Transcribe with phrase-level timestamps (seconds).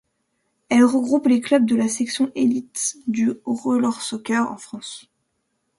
[0.69, 5.05] Elle regroupe les clubs de la section élite du rollersoccer en France.